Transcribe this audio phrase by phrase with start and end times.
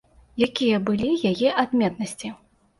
[0.45, 2.37] Якія былі яе адметнасці?